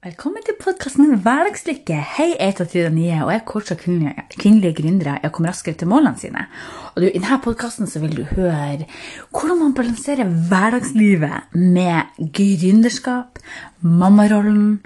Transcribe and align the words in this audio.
Velkommen 0.00 0.40
til 0.40 0.54
podkasten 0.56 1.10
Hverdagslykke. 1.20 1.98
Hei, 2.14 2.30
jeg 2.30 2.54
heter 2.54 2.64
Trida 2.70 2.88
Nye, 2.88 3.18
og 3.20 3.34
jeg 3.34 3.42
coacher 3.50 3.76
kvinnelige, 3.76 4.22
kvinnelige 4.32 4.78
gründere 4.78 5.18
i 5.20 5.28
å 5.28 5.30
komme 5.36 5.50
raskere 5.50 5.76
til 5.76 5.90
målene 5.92 6.16
sine. 6.16 6.46
Og 6.94 7.02
du, 7.02 7.06
I 7.10 7.20
denne 7.20 7.36
podkasten 7.44 7.90
vil 8.00 8.14
du 8.16 8.22
høre 8.30 8.86
hvordan 9.28 9.60
man 9.60 9.74
balanserer 9.76 10.32
hverdagslivet 10.48 11.52
med 11.52 12.16
gründerskap, 12.32 13.42
mammarollen 13.84 14.78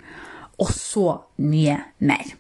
og 0.59 0.75
så 0.75 1.07
mye 1.39 1.79
mer. 2.03 2.35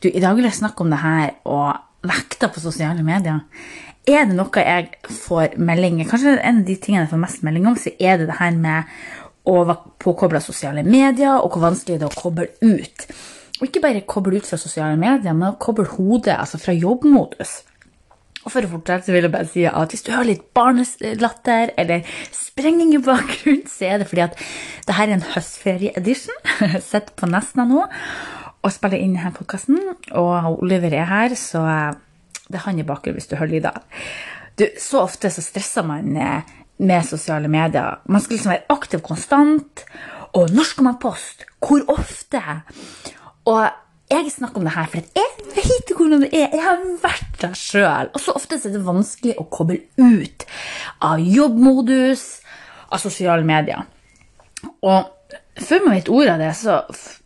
Du, 0.00 0.08
I 0.08 0.20
dag 0.22 0.32
vil 0.36 0.46
jeg 0.48 0.56
snakke 0.56 0.80
om 0.80 0.92
det 0.92 0.98
her 1.02 1.34
og 1.44 2.06
vekta 2.08 2.48
på 2.48 2.62
sosiale 2.62 3.02
medier. 3.04 3.42
Er 4.08 4.24
det 4.24 4.32
noe 4.32 4.62
jeg 4.64 4.86
får 5.04 5.58
meldinger 5.60 6.08
Kanskje 6.08 6.38
en 6.38 6.62
av 6.62 6.68
de 6.70 6.76
tingene 6.80 7.04
jeg 7.04 7.10
får 7.10 7.20
mest 7.20 7.42
melding 7.44 7.66
om, 7.68 7.76
så 7.76 7.92
er 8.00 8.16
det 8.16 8.30
det 8.30 8.38
her 8.38 8.56
med 8.56 8.94
å 9.50 9.58
være 9.68 9.92
påkobla 10.00 10.40
sosiale 10.40 10.86
medier, 10.86 11.36
og 11.42 11.52
hvor 11.52 11.66
vanskelig 11.66 12.00
det 12.00 12.08
er 12.08 12.14
å 12.14 12.22
koble 12.22 12.48
ut. 12.64 13.06
Og 13.58 13.68
ikke 13.68 13.84
bare 13.84 14.06
koble 14.08 14.40
ut 14.40 14.48
fra 14.48 14.56
sosiale 14.60 14.96
medier, 15.00 15.36
men 15.36 15.50
å 15.50 15.60
koble 15.60 15.84
hodet 15.92 16.32
altså 16.38 16.60
fra 16.62 16.72
jobbmodus. 16.72 17.58
Og 18.40 18.54
for 18.54 18.64
å 18.64 18.72
fortsette 18.72 19.04
så 19.04 19.12
vil 19.12 19.26
jeg 19.26 19.34
bare 19.36 19.52
si 19.52 19.68
at 19.68 19.92
hvis 19.92 20.06
du 20.06 20.14
hører 20.14 20.30
litt 20.30 20.46
barnelatter 20.56 21.74
eller 21.76 22.08
sprenging 22.32 22.96
i 22.96 23.04
bakgrunnen, 23.04 23.68
så 23.68 23.92
er 23.92 24.00
det 24.00 24.08
fordi 24.08 24.24
at 24.30 24.40
dette 24.88 24.96
er 24.96 25.12
en 25.12 25.28
høstferie-edition. 25.34 26.40
Sitter 26.90 27.12
på 27.20 27.28
Nesna 27.28 27.68
nå 27.68 27.84
og 28.60 28.72
spiller 28.74 29.00
inn 29.00 29.16
denne 29.16 29.32
podkasten. 29.34 29.78
Og 30.18 30.60
Oliver 30.60 30.92
er 30.94 31.08
her, 31.08 31.34
så 31.38 31.64
det 32.50 32.58
er 32.58 32.66
han 32.66 32.80
i 32.80 32.86
bakgrunnen 32.86 33.20
hvis 33.20 33.30
du 33.30 33.36
hører 33.38 33.54
lyder. 33.54 33.82
Du, 34.58 34.66
så 34.80 35.04
ofte 35.06 35.30
så 35.32 35.42
stresser 35.44 35.86
man 35.86 36.16
eh, 36.18 36.56
med 36.84 37.06
sosiale 37.06 37.48
medier. 37.48 38.00
Man 38.04 38.20
skal 38.20 38.36
liksom 38.36 38.52
være 38.52 38.74
aktiv 38.74 39.04
konstant. 39.04 39.84
Og 40.36 40.50
når 40.54 40.66
skal 40.68 40.86
man 40.86 40.98
poste? 41.02 41.46
Hvor 41.62 41.84
ofte? 41.92 42.42
Og 43.48 43.62
jeg 44.10 44.32
snakker 44.32 44.58
om 44.58 44.66
det 44.66 44.74
her, 44.74 44.86
for 44.90 44.96
jeg 44.98 45.46
vet 45.54 45.92
hvordan 45.96 46.24
det 46.24 46.30
er. 46.34 46.48
Jeg 46.52 46.64
har 46.64 46.82
vært 47.02 47.40
der 47.42 47.54
sjøl. 47.58 48.10
Og 48.14 48.20
så 48.20 48.34
ofte 48.34 48.58
er 48.58 48.74
det 48.74 48.82
vanskelig 48.86 49.36
å 49.38 49.46
koble 49.50 49.80
ut 49.98 50.46
av 51.06 51.22
jobbmodus, 51.22 52.24
av 52.90 53.02
sosiale 53.02 53.46
medier. 53.46 53.86
Og 54.82 55.06
før 55.60 55.86
man 55.86 55.96
vet 55.96 56.10
ordet 56.10 56.34
av 56.34 56.42
det, 56.42 56.52
så, 56.58 56.80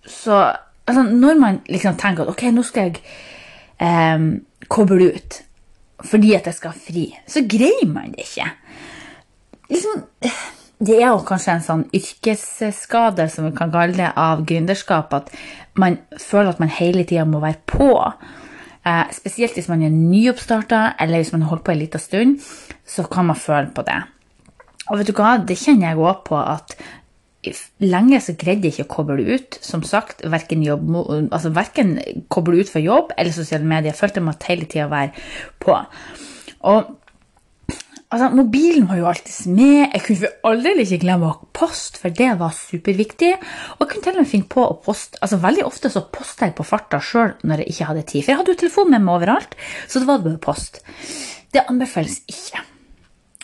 så 0.05 0.41
altså, 0.87 1.03
Når 1.03 1.41
man 1.41 1.61
liksom 1.69 1.97
tenker 1.97 2.25
at 2.25 2.35
ok, 2.35 2.45
nå 2.53 2.63
skal 2.67 2.91
jeg 2.91 3.01
eh, 3.81 4.29
koble 4.69 5.13
ut 5.15 5.41
fordi 6.05 6.35
at 6.37 6.47
jeg 6.51 6.57
skal 6.59 6.75
ha 6.75 6.77
fri, 6.77 7.07
så 7.31 7.41
greier 7.49 7.87
man 7.89 8.11
det 8.13 8.27
ikke. 8.27 8.45
Liksom, 9.71 10.03
det 10.85 10.97
er 10.99 11.07
jo 11.07 11.23
kanskje 11.25 11.55
en 11.55 11.65
sånn 11.65 11.85
yrkesskade 11.97 13.25
som 13.33 13.47
vi 13.47 13.53
kan 13.57 13.73
kalle 13.73 13.97
det, 13.97 14.11
av 14.21 14.43
gründerskap, 14.45 15.15
at 15.17 15.31
man 15.81 15.97
føler 16.21 16.53
at 16.53 16.61
man 16.61 16.73
hele 16.77 17.07
tida 17.09 17.25
må 17.29 17.41
være 17.41 17.63
på. 17.71 17.89
Eh, 18.85 19.05
spesielt 19.17 19.57
hvis 19.57 19.71
man 19.71 19.87
er 19.87 19.95
nyoppstarta, 19.95 20.83
eller 21.01 21.23
hvis 21.23 21.33
man 21.33 21.47
holdt 21.48 21.65
på 21.65 21.73
en 21.73 21.81
liten 21.81 22.03
stund, 22.03 22.37
så 22.85 23.07
kan 23.09 23.31
man 23.31 23.41
føle 23.41 23.71
på 23.75 23.87
det. 23.87 24.03
Og 24.91 25.01
vet 25.01 25.09
du 25.09 25.17
hva, 25.17 25.39
det 25.41 25.57
kjenner 25.57 25.93
jeg 25.95 26.03
òg 26.03 26.25
på 26.29 26.37
at 26.37 26.77
lenge 27.84 28.20
så 28.23 28.34
greide 28.39 28.69
jeg 28.69 28.78
ikke 28.78 28.89
å 28.89 28.95
koble 28.97 29.25
ut. 29.28 29.59
Som 29.64 29.84
sagt, 29.87 30.25
verken, 30.33 30.64
jobb, 30.64 30.91
altså 31.28 31.53
verken 31.55 31.97
koble 32.33 32.62
ut 32.62 32.73
for 32.73 32.84
jobb 32.84 33.14
eller 33.19 33.34
sosiale 33.34 33.67
medier. 33.67 33.92
Jeg 33.92 34.01
følte 34.01 34.23
jeg 34.23 34.28
måtte 34.28 34.51
hele 34.51 34.69
tida 34.70 34.91
være 34.92 35.12
på. 35.62 35.78
Og 36.64 36.92
altså, 38.14 38.31
mobilen 38.36 38.89
var 38.89 39.01
jo 39.01 39.09
alltid 39.11 39.55
med. 39.55 39.81
Jeg 39.92 40.05
kunne 40.09 40.33
all 40.51 40.83
ikke 40.84 41.01
glemme 41.05 41.31
å 41.31 41.48
poste, 41.56 42.01
for 42.02 42.14
det 42.14 42.33
var 42.41 42.55
superviktig. 42.57 43.33
Og 43.77 43.85
jeg 43.85 43.92
kunne 43.92 44.07
til 44.08 44.17
og 44.17 44.23
med 44.23 44.33
finne 44.35 44.52
på 44.57 44.67
å 44.67 44.77
poste 44.85 45.20
altså 45.20 45.40
Veldig 45.45 45.67
ofte 45.69 45.92
så 45.92 46.07
posta 46.14 46.48
jeg 46.48 46.57
på 46.58 46.67
farta 46.67 47.01
sjøl 47.02 47.35
når 47.45 47.64
jeg 47.64 47.74
ikke 47.74 47.90
hadde 47.92 48.07
tid. 48.11 48.23
For 48.23 48.35
jeg 48.35 48.42
hadde 48.42 48.55
jo 48.55 48.63
telefon 48.64 48.95
med 48.95 49.05
meg 49.05 49.19
overalt, 49.19 49.58
så 49.89 50.01
det 50.01 50.11
var 50.11 50.23
bare 50.24 50.42
post. 50.42 50.80
Det 51.55 51.67
anbefales 51.70 52.23
ikke. 52.30 52.64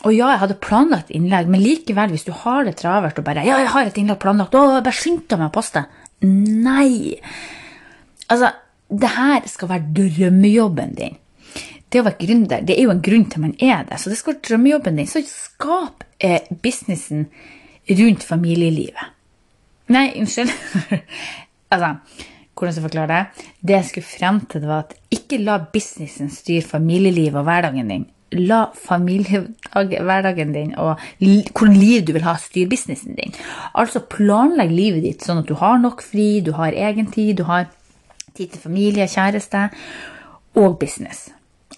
Og 0.01 0.15
ja, 0.17 0.31
jeg 0.33 0.41
hadde 0.41 0.57
planlagt 0.63 1.11
innlegg, 1.13 1.49
men 1.53 1.61
likevel, 1.61 2.15
hvis 2.15 2.25
du 2.25 2.33
har 2.33 2.65
det 2.65 2.79
travelt 2.81 3.19
og 3.21 3.25
bare 3.25 3.45
'Ja, 3.45 3.59
jeg 3.61 3.69
har 3.69 3.87
et 3.87 3.99
innlegg 3.99 4.19
planlagt. 4.19 4.55
Å, 4.55 4.81
bare 4.81 4.97
skynd 4.97 5.29
deg 5.29 5.39
med 5.39 5.51
å 5.51 5.53
poste.' 5.53 5.85
Nei. 6.23 7.21
Altså, 8.29 8.53
det 8.89 9.09
her 9.09 9.47
skal 9.47 9.69
være 9.69 9.93
drømmejobben 9.93 10.95
din. 10.95 11.17
Det 11.91 12.01
å 12.01 12.05
være 12.07 12.27
gründer, 12.27 12.65
det 12.65 12.79
er 12.79 12.83
jo 12.83 12.91
en 12.91 13.03
grunn 13.03 13.25
til 13.31 13.41
man 13.41 13.55
er 13.59 13.85
det. 13.85 13.99
Så 13.99 14.11
det 14.11 14.19
skal 14.19 14.35
være 14.35 14.45
drømmejobben 14.49 14.97
din. 14.97 15.07
Så 15.07 15.23
skap 15.27 16.05
eh, 16.19 16.41
businessen 16.63 17.27
rundt 17.91 18.23
familielivet. 18.23 19.17
Nei, 19.89 20.13
unnskyld. 20.21 20.53
altså, 21.73 21.97
hvordan 22.55 22.73
skal 22.73 22.83
jeg 22.83 22.89
forklare 22.89 23.09
det? 23.09 23.47
Det 23.61 23.75
jeg 23.75 23.85
skulle 23.85 24.07
frem 24.07 24.41
til, 24.47 24.67
var 24.71 24.87
at 24.87 24.95
ikke 25.11 25.43
la 25.43 25.59
businessen 25.73 26.31
styre 26.31 26.63
familielivet 26.63 27.41
og 27.41 27.49
hverdagen 27.49 27.89
din 27.91 28.09
la 28.37 28.61
familiehverdagen 28.75 30.53
din 30.55 30.75
og 30.79 31.01
hvordan 31.19 31.77
liv 31.77 32.05
du 32.07 32.13
vil 32.15 32.27
ha, 32.27 32.37
styre 32.39 32.71
businessen 32.71 33.17
din. 33.19 33.35
Altså 33.75 34.05
planlegg 34.07 34.71
livet 34.75 35.03
ditt 35.07 35.27
sånn 35.27 35.43
at 35.43 35.51
du 35.51 35.57
har 35.59 35.81
nok 35.83 36.05
fri, 36.07 36.41
du 36.45 36.53
har 36.59 36.77
egen 36.77 37.11
tid, 37.11 37.37
du 37.41 37.45
har 37.51 37.67
tid 38.37 38.55
til 38.55 38.63
familie, 38.63 39.11
kjæreste 39.11 39.69
og 40.61 40.79
business. 40.79 41.29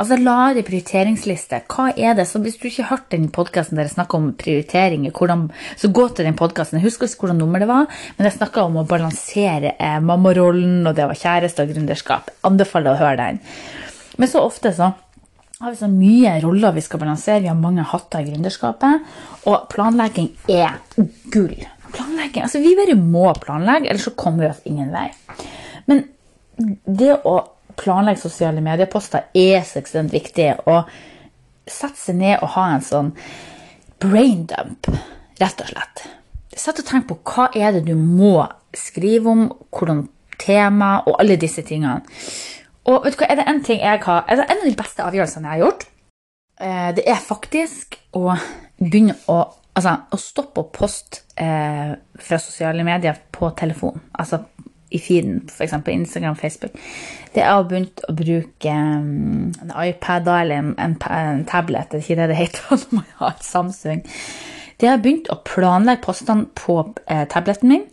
Altså 0.00 0.16
La 0.16 0.54
det 0.56 0.64
prioriteringsliste. 0.64 1.58
Hva 1.68 1.90
er 1.92 2.14
det? 2.16 2.24
Så 2.26 2.40
Hvis 2.40 2.56
du 2.56 2.64
ikke 2.68 2.82
har 2.82 2.96
hørt 2.96 3.10
den 3.12 3.28
podkasten 3.28 3.76
der 3.76 3.84
jeg 3.84 3.92
snakker 3.92 4.18
om 4.18 4.32
prioriteringer, 4.32 5.12
hvordan, 5.12 5.50
så 5.76 5.92
gå 5.92 6.08
til 6.08 6.24
den 6.24 6.36
podkasten. 6.36 6.78
Jeg 6.80 6.88
husker 6.88 7.06
ikke 7.06 7.26
hvordan 7.26 7.42
nummer 7.44 7.60
det 7.60 7.68
var, 7.68 7.86
men 8.16 8.24
jeg 8.24 8.38
snakka 8.38 8.64
om 8.64 8.80
å 8.80 8.86
balansere 8.88 9.74
eh, 9.76 10.00
mammarollen 10.00 10.86
og 10.88 10.96
det 10.96 11.06
var 11.10 11.20
kjæreste 11.20 11.62
og 11.62 11.74
gründerskap. 11.74 12.32
Anbefaler 12.48 12.94
å 12.94 13.00
høre 13.04 13.16
den. 13.20 13.40
Men 14.16 14.32
så 14.32 14.40
ofte 14.44 14.72
så 14.72 14.94
har 15.62 15.70
vi 15.70 15.78
så 15.78 15.88
mye 15.88 16.34
roller 16.42 16.72
vi 16.74 16.82
skal 16.82 17.00
balansere. 17.00 17.40
Vi 17.44 17.50
har 17.50 17.58
mange 17.58 17.84
hatter 17.86 18.22
i 18.22 18.30
gründerskapet. 18.32 19.04
Og 19.46 19.68
planlegging 19.70 20.32
er 20.50 20.80
gull. 21.30 21.54
Planlegging, 21.92 22.42
altså 22.42 22.62
Vi 22.64 22.74
bare 22.74 22.96
må 22.98 23.28
planlegge, 23.38 23.90
ellers 23.90 24.08
så 24.08 24.14
kommer 24.18 24.46
vi 24.46 24.50
oss 24.50 24.62
ingen 24.66 24.90
vei. 24.94 25.10
Men 25.86 26.06
det 26.86 27.14
å 27.28 27.36
planlegge 27.78 28.24
sosiale 28.24 28.62
medieposter 28.64 29.28
er 29.38 29.62
så 29.68 29.78
ekstremt 29.82 30.14
viktig. 30.14 30.48
Å 30.66 30.82
sette 31.68 32.00
seg 32.00 32.18
ned 32.18 32.40
og 32.40 32.54
ha 32.56 32.66
en 32.72 32.82
sånn 32.86 33.12
brain 34.02 34.46
dump, 34.50 34.90
rett 35.38 35.62
og 35.62 35.70
slett. 35.70 36.06
Sett 36.58 36.82
og 36.82 36.88
tenk 36.88 37.06
på 37.08 37.20
hva 37.22 37.48
er 37.54 37.76
det 37.76 37.84
du 37.86 37.94
må 37.94 38.48
skrive 38.76 39.30
om, 39.30 39.46
hvordan 39.70 40.08
tema 40.42 40.96
og 41.06 41.20
alle 41.22 41.38
disse 41.38 41.62
tingene. 41.66 42.02
Og 42.88 43.04
vet 43.04 43.14
du 43.14 43.22
hva, 43.22 43.30
er 43.30 43.38
det 43.38 43.48
en 43.48 43.62
ting 43.64 43.82
jeg 43.82 44.02
har 44.04 44.24
er 44.26 44.40
det 44.40 44.46
En 44.50 44.62
av 44.62 44.68
de 44.68 44.76
beste 44.78 45.04
avgjørelsene 45.04 45.48
jeg 45.48 45.54
har 45.54 45.64
gjort, 45.64 45.84
eh, 46.60 46.90
det 46.96 47.04
er 47.06 47.26
faktisk 47.26 47.98
å 48.18 48.36
begynne 48.80 49.18
å 49.30 49.42
Altså 49.72 49.94
å 50.12 50.18
stoppe 50.20 50.60
å 50.60 50.68
poste 50.68 51.22
eh, 51.40 51.94
fra 51.96 52.36
sosiale 52.36 52.84
medier 52.84 53.16
på 53.32 53.48
telefon. 53.56 54.02
Altså 54.20 54.42
i 54.92 54.98
feeden, 55.00 55.38
f.eks. 55.48 55.72
Instagram, 55.88 56.36
Facebook. 56.36 56.74
Det 57.32 57.40
er 57.40 57.56
å 57.56 57.64
begynne 57.68 58.04
å 58.08 58.14
bruke 58.16 58.74
um, 58.74 59.52
en 59.62 59.72
iPad 59.72 60.28
eller 60.28 60.60
en, 60.60 60.72
en, 60.76 60.96
en, 61.08 61.44
tablet, 61.48 61.88
det 61.90 62.02
er 62.02 62.04
ikke 62.04 62.18
det 62.20 62.28
det 62.34 62.40
heter 62.42 62.68
når 62.74 62.98
man 62.98 63.08
har 63.22 63.38
Samsung. 63.40 64.04
Det 64.80 64.90
har 64.90 65.00
begynt 65.00 65.30
å 65.32 65.40
planlegge 65.46 66.04
postene 66.04 66.48
på 66.58 66.82
eh, 67.06 67.24
tableten 67.30 67.70
min. 67.70 67.86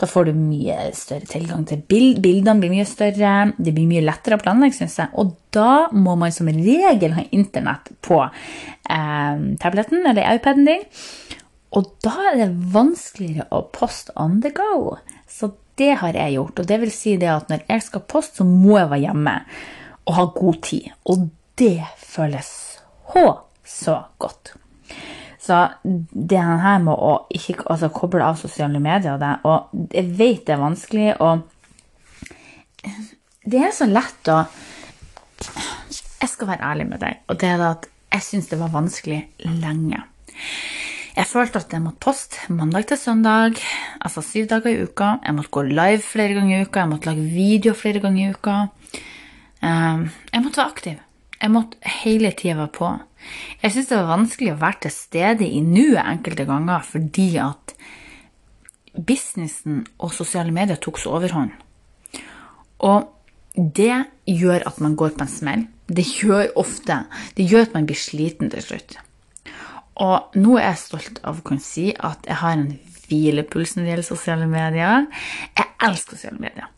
Da 0.00 0.08
får 0.08 0.30
du 0.30 0.32
mye 0.38 0.76
større 0.96 1.28
tilgang 1.28 1.66
til 1.68 1.82
bild. 1.84 2.22
Bildene 2.24 2.62
blir 2.62 2.72
mye 2.72 2.86
større. 2.88 3.52
Det 3.58 3.74
blir 3.76 3.88
mye 3.90 4.04
lettere 4.04 4.38
å 4.38 4.40
planlegge, 4.40 4.78
syns 4.78 4.96
jeg. 5.02 5.12
Og 5.20 5.34
da 5.52 5.90
må 5.92 6.14
man 6.20 6.32
som 6.32 6.48
regel 6.48 7.16
ha 7.18 7.26
internett 7.36 7.90
på 8.04 8.22
eh, 8.24 9.42
tabletten 9.60 10.06
eller 10.08 10.38
iPaden 10.38 10.70
din. 10.70 10.86
Og 11.76 11.90
da 12.02 12.14
er 12.32 12.40
det 12.40 12.48
vanskeligere 12.72 13.50
å 13.54 13.66
poste 13.74 14.14
on 14.18 14.40
the 14.44 14.54
go. 14.56 14.96
Så 15.28 15.52
det 15.78 15.92
har 16.00 16.16
jeg 16.16 16.38
gjort. 16.38 16.62
Og 16.62 16.70
det 16.72 16.80
vil 16.82 16.94
si 16.94 17.14
det 17.20 17.28
at 17.32 17.52
når 17.52 17.68
jeg 17.68 17.84
skal 17.86 18.06
poste, 18.08 18.40
så 18.40 18.48
må 18.48 18.78
jeg 18.78 18.90
være 18.90 19.04
hjemme 19.04 19.36
og 20.08 20.16
ha 20.16 20.26
god 20.40 20.62
tid. 20.64 20.88
Og 21.12 21.28
det 21.60 21.76
føles 22.00 22.48
så, 23.12 23.26
så 23.68 24.00
godt. 24.18 24.54
Så 25.50 25.58
det 25.82 26.38
her 26.38 26.78
med 26.78 26.94
å 26.94 27.26
ikke 27.34 27.64
altså, 27.64 27.88
koble 27.90 28.22
av 28.22 28.36
sosiale 28.38 28.78
medier 28.78 29.16
og 29.16 29.22
det, 29.22 29.30
og 29.50 29.88
jeg 29.96 30.06
vet 30.14 30.44
det 30.46 30.54
er 30.54 30.60
vanskelig, 30.60 31.08
og 31.18 31.40
det 33.50 33.64
er 33.66 33.74
så 33.74 33.88
lett 33.90 34.30
å 34.30 34.44
Jeg 36.20 36.28
skal 36.28 36.50
være 36.52 36.68
ærlig 36.68 36.86
med 36.86 37.00
deg, 37.02 37.18
og 37.26 37.40
det 37.40 37.48
er 37.48 37.64
at 37.64 37.88
jeg 38.12 38.26
syns 38.26 38.50
det 38.50 38.60
var 38.60 38.70
vanskelig 38.74 39.18
lenge. 39.58 40.02
Jeg 41.16 41.26
følte 41.26 41.64
at 41.64 41.72
jeg 41.74 41.82
måtte 41.82 42.04
poste 42.04 42.54
mandag 42.54 42.86
til 42.86 43.00
søndag, 43.00 43.58
altså 43.98 44.22
syv 44.22 44.46
dager 44.52 44.70
i 44.70 44.84
uka. 44.84 45.16
Jeg 45.24 45.34
måtte 45.34 45.54
gå 45.56 45.64
live 45.66 46.04
flere 46.04 46.36
ganger 46.36 46.60
i 46.60 46.68
uka, 46.68 46.84
jeg 46.84 46.92
måtte 46.92 47.10
lage 47.10 47.26
video 47.34 47.74
flere 47.74 48.04
ganger 48.04 48.22
i 48.22 48.34
uka. 48.36 48.58
Jeg 49.64 50.44
måtte 50.44 50.44
måtte 50.44 50.62
være 50.62 50.70
aktiv. 50.70 51.09
Jeg 51.40 51.52
måtte 51.54 51.92
hele 52.02 52.32
tida 52.36 52.58
være 52.58 52.72
på. 52.76 52.90
Jeg 53.62 53.72
syns 53.72 53.88
det 53.88 53.98
var 53.98 54.10
vanskelig 54.10 54.52
å 54.52 54.60
være 54.60 54.82
til 54.84 54.92
stede 54.92 55.48
i 55.48 55.62
nuet 55.64 56.02
enkelte 56.02 56.46
ganger 56.48 56.84
fordi 56.84 57.30
at 57.40 57.74
businessen 58.96 59.84
og 60.02 60.12
sosiale 60.12 60.52
medier 60.52 60.80
tok 60.80 61.00
så 61.00 61.14
overhånd. 61.16 61.52
Og 62.84 63.08
det 63.56 64.04
gjør 64.28 64.66
at 64.68 64.80
man 64.84 64.96
går 64.96 65.14
på 65.16 65.24
en 65.24 65.32
smell. 65.32 65.64
Det 65.90 66.04
gjør 66.06 66.52
ofte 66.60 67.04
Det 67.36 67.48
gjør 67.50 67.66
at 67.66 67.72
man 67.74 67.86
blir 67.86 67.98
sliten 67.98 68.50
til 68.50 68.62
slutt. 68.62 68.98
Og 70.00 70.36
nå 70.38 70.56
er 70.56 70.70
jeg 70.70 70.84
stolt 70.84 71.20
av 71.24 71.40
å 71.40 71.44
kunne 71.44 71.64
si 71.64 71.90
at 71.92 72.24
jeg 72.28 72.40
har 72.40 72.56
en 72.56 72.68
hvilepuls 73.08 73.74
når 73.76 73.84
det 73.84 73.90
gjelder 73.90 74.06
sosiale 74.06 74.46
medier. 74.48 75.08
Jeg 75.58 75.66
elsker 75.88 76.16
sosiale 76.16 76.40
medier. 76.40 76.68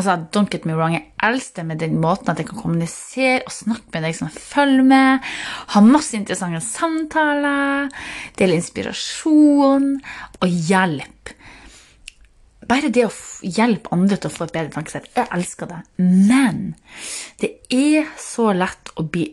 Altså, 0.00 0.16
don't 0.32 0.48
get 0.48 0.64
me 0.64 0.72
wrong, 0.72 0.94
Jeg 0.94 1.12
elsker 1.20 1.60
det 1.60 1.66
med 1.68 1.78
den 1.82 1.98
måten 2.00 2.30
at 2.32 2.38
jeg 2.40 2.46
kan 2.48 2.62
kommunisere 2.62 3.42
og 3.44 3.52
snakke 3.52 3.92
med 3.92 4.06
deg 4.06 4.14
som 4.16 4.30
følger 4.32 4.86
med. 4.88 5.26
Ha 5.74 5.82
masse 5.84 6.16
interessante 6.16 6.62
samtaler, 6.64 7.90
dele 8.40 8.56
inspirasjon 8.56 9.90
og 10.40 10.48
hjelp. 10.70 11.34
Bare 12.70 12.88
det 12.88 13.04
å 13.04 13.12
hjelpe 13.44 13.92
andre 13.92 14.16
til 14.16 14.30
å 14.30 14.32
få 14.32 14.46
et 14.46 14.54
bedre 14.56 14.72
tankesett. 14.78 15.10
Jeg 15.18 15.28
elsker 15.36 15.68
det. 15.68 15.82
Men 16.00 16.62
det 17.42 17.52
er 17.68 18.08
så 18.16 18.54
lett 18.56 18.94
å 18.96 19.04
bli 19.04 19.26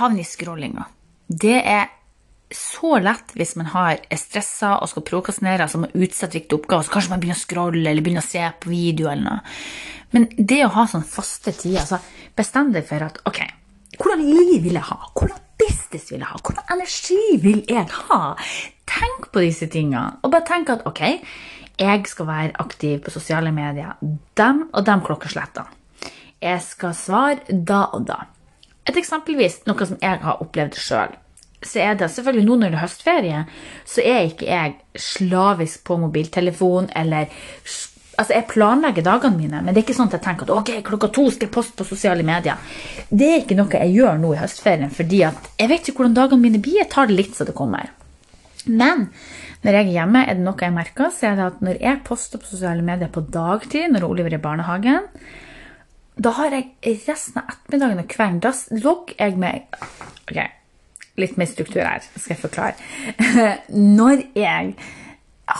havne 0.00 0.24
i 0.24 0.28
scrollinga. 0.28 0.88
Det 1.28 1.58
er 1.60 1.92
så 2.54 2.98
lett 3.02 3.34
hvis 3.38 3.54
man 3.58 3.68
har, 3.72 3.98
er 4.10 4.20
stressa 4.20 4.76
og 4.78 4.90
skal 4.90 5.04
prokrastinere, 5.06 5.66
altså 5.66 5.80
man 5.82 5.94
utsetter 5.94 6.38
viktige 6.38 6.60
oppgaver, 6.60 6.86
så 6.86 6.94
kanskje 6.94 7.12
man 7.12 7.22
begynner 7.22 7.40
å 7.40 7.44
scrolle 7.44 7.84
eller 7.90 8.04
begynner 8.04 8.24
å 8.24 8.28
se 8.28 8.44
på 8.60 8.72
video 8.72 9.10
eller 9.10 9.26
noe. 9.26 9.56
Men 10.14 10.28
det 10.38 10.60
å 10.64 10.72
ha 10.76 10.86
sånn 10.90 11.06
faste 11.06 11.54
tider, 11.56 11.82
altså 11.82 11.98
bestem 12.38 12.70
deg 12.74 12.86
for 12.86 13.02
at 13.06 13.18
ok, 13.26 13.40
hvordan 13.98 14.22
liv 14.22 14.62
vil 14.62 14.78
jeg 14.78 14.86
ha? 14.90 14.98
Hvordan 15.14 15.42
business 15.58 16.10
vil 16.12 16.20
jeg 16.22 16.30
ha? 16.30 16.38
Hvordan 16.38 16.70
energi 16.76 17.20
vil 17.42 17.64
jeg 17.70 17.86
ha? 18.08 18.20
Tenk 18.94 19.30
på 19.34 19.42
disse 19.42 19.68
tingene, 19.70 20.20
og 20.22 20.34
bare 20.34 20.46
tenk 20.46 20.70
at 20.74 20.86
ok, 20.86 21.02
jeg 21.80 22.06
skal 22.06 22.28
være 22.28 22.54
aktiv 22.62 23.00
på 23.02 23.10
sosiale 23.10 23.50
medier 23.54 23.96
dem 24.38 24.68
og 24.70 24.86
dem 24.86 25.02
klokkeslettene. 25.02 25.80
Jeg 26.44 26.60
skal 26.62 26.94
svare 26.94 27.58
da 27.66 27.86
og 27.96 28.04
da. 28.06 28.20
Et 28.84 28.96
eksempelvis 29.00 29.62
noe 29.66 29.86
som 29.88 29.98
jeg 30.02 30.20
har 30.20 30.42
opplevd 30.44 30.76
sjøl 30.76 31.14
så 31.68 31.82
er 31.84 31.98
det 31.98 32.10
selvfølgelig 32.12 32.46
nå 32.46 32.58
når 32.60 32.72
det 32.72 32.78
er 32.78 32.84
høstferie, 32.84 33.40
så 33.88 34.04
er 34.04 34.28
ikke 34.28 34.48
jeg 34.48 34.76
slavisk 35.00 35.84
på 35.88 35.98
mobiltelefon 36.04 36.92
eller 36.96 37.32
Altså, 38.14 38.36
jeg 38.36 38.46
planlegger 38.46 39.02
dagene 39.02 39.34
mine, 39.34 39.58
men 39.58 39.74
det 39.74 39.80
er 39.80 39.84
ikke 39.88 39.96
sånn 39.96 40.06
at 40.06 40.20
jeg 40.20 40.22
tenker 40.22 40.46
at 40.46 40.52
ok, 40.54 40.68
klokka 40.86 41.08
to 41.16 41.24
skal 41.34 41.48
jeg 41.48 41.54
poste 41.56 41.74
på 41.80 41.86
sosiale 41.88 42.22
medier. 42.22 42.60
Det 43.10 43.26
er 43.26 43.40
ikke 43.40 43.56
noe 43.58 43.80
jeg 43.80 43.90
gjør 43.90 44.20
nå 44.22 44.28
i 44.36 44.38
høstferien, 44.38 44.92
fordi 44.94 45.24
at 45.26 45.48
jeg 45.58 45.70
vet 45.72 45.88
ikke 45.90 45.98
hvordan 45.98 46.14
dagene 46.20 46.44
mine 46.44 46.60
blir. 46.62 46.76
Jeg 46.78 46.92
tar 46.92 47.10
det 47.10 47.16
litt 47.18 47.34
så 47.34 47.42
det 47.48 47.56
kommer. 47.58 47.90
Men 48.70 49.08
når 49.64 49.78
jeg 49.78 49.88
er 49.88 49.92
hjemme, 49.96 50.22
er 50.22 50.38
det 50.38 50.44
noe 50.46 50.62
jeg 50.62 50.76
merker, 50.76 51.10
så 51.10 51.32
er 51.32 51.40
det 51.40 51.48
at 51.48 51.64
når 51.64 51.82
jeg 51.82 52.04
poster 52.06 52.38
på 52.38 52.52
sosiale 52.52 52.86
medier 52.86 53.10
på 53.10 53.24
dagtid, 53.34 53.90
når 53.90 54.06
Oliver 54.06 54.36
er 54.36 54.38
i 54.38 54.44
barnehagen, 54.46 55.10
da 56.14 56.30
har 56.36 56.54
jeg 56.54 56.98
resten 57.08 57.40
av 57.40 57.48
ettermiddagen 57.50 58.04
og 58.04 58.10
kvelden 58.12 58.42
Da 58.44 58.52
logger 58.84 59.16
jeg 59.18 59.34
meg 59.40 59.64
Ok, 60.30 60.36
litt 61.20 61.36
mer 61.38 61.50
struktur 61.50 61.82
her, 61.84 62.02
skal 62.16 62.34
jeg 62.34 62.42
forklare. 62.42 62.74
Når 63.98 64.24
jeg 64.34 64.74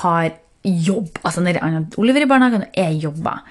har 0.01 0.33
jobb, 0.65 1.19
altså 1.23 1.43
når 1.45 1.59
Oliver 2.01 2.25
i 2.25 2.29
barnehagen 2.29 2.65
og 2.65 2.79
jeg 2.79 2.97
jobber, 3.03 3.43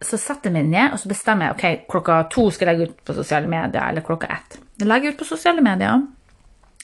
så 0.00 0.16
setter 0.16 0.48
jeg 0.48 0.56
meg 0.56 0.70
ned 0.72 0.94
og 0.94 1.02
så 1.02 1.10
bestemmer 1.10 1.50
jeg 1.50 1.56
ok, 1.56 1.84
klokka 1.92 2.22
to 2.32 2.46
skal 2.54 2.70
jeg 2.70 2.78
legge 2.78 2.94
ut 2.94 3.02
på 3.04 3.16
sosiale 3.18 3.50
medier, 3.50 3.82
eller 3.90 4.06
klokka 4.06 4.30
ett. 4.32 4.56
Jeg 4.80 4.88
legger 4.88 5.12
ut 5.12 5.20
på 5.20 5.28
sosiale 5.28 5.64
medier. 5.64 6.06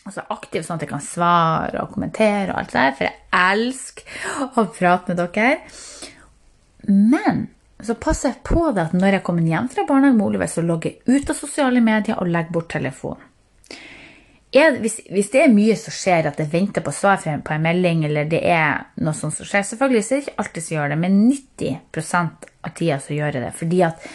Altså 0.06 0.26
aktiv 0.30 0.62
sånn 0.62 0.76
at 0.76 0.84
jeg 0.84 0.92
kan 0.92 1.02
svare 1.02 1.80
og 1.82 1.94
kommentere 1.94 2.52
og 2.52 2.60
alt 2.60 2.74
det 2.74 2.82
der, 2.82 2.96
for 2.98 3.08
jeg 3.08 3.16
elsker 3.56 4.52
å 4.60 4.66
prate 4.76 5.14
med 5.14 5.22
dere. 5.24 5.48
Men 6.86 7.46
så 7.82 7.96
passer 7.98 8.34
jeg 8.34 8.44
på 8.46 8.68
det 8.76 8.84
at 8.90 8.94
når 8.96 9.18
jeg 9.18 9.24
kommer 9.26 9.48
hjem 9.48 9.72
fra 9.72 9.86
barnehagen 9.88 10.20
med 10.20 10.28
Oliver, 10.28 10.52
så 10.52 10.62
logger 10.64 10.92
jeg 10.92 11.16
ut 11.16 11.32
av 11.32 11.40
sosiale 11.40 11.82
medier 11.84 12.20
og 12.20 12.30
legger 12.30 12.54
bort 12.54 12.70
telefonen 12.76 13.24
er, 14.54 14.78
hvis, 14.80 15.00
hvis, 15.10 15.30
det 15.32 15.42
er 15.42 15.52
mye 15.52 15.74
som 15.78 15.94
skjer, 15.94 16.28
at 16.30 16.38
jeg 16.40 16.52
venter 16.52 16.84
på 16.84 16.94
svar 16.94 17.18
på 17.18 17.54
en 17.54 17.64
melding, 17.64 18.04
eller 18.06 18.28
det 18.30 18.40
er 18.46 18.86
noe 19.02 19.14
sånt 19.16 19.34
som 19.34 19.48
skjer 19.48 19.66
Selvfølgelig 19.66 20.04
så 20.04 20.14
er 20.14 20.20
det 20.20 20.26
ikke 20.26 20.42
alltid 20.42 20.66
som 20.66 20.76
gjør 20.76 20.92
det, 20.92 20.98
men 21.02 21.18
90% 21.26 22.48
av 22.62 22.74
tida 22.78 22.98
så 23.02 23.16
gjør 23.16 23.38
jeg 23.38 23.44
det. 23.46 23.52
Fordi 23.58 23.82
at 23.86 24.08